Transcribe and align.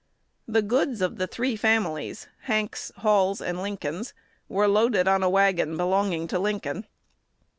The 0.47 0.63
goods 0.63 0.99
of 0.99 1.17
the 1.19 1.27
three 1.27 1.55
families 1.55 2.27
Hanks, 2.45 2.91
Hall, 2.97 3.37
and 3.39 3.61
Lincoln 3.61 4.03
were 4.49 4.67
loaded 4.67 5.07
on 5.07 5.21
a 5.21 5.29
wagon 5.29 5.77
belonging 5.77 6.25
to 6.29 6.39
Lincoln. 6.39 6.87